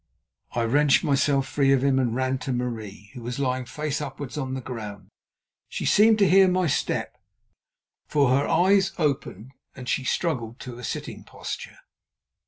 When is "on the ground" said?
4.35-5.09